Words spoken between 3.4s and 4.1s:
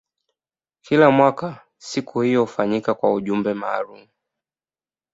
maalumu.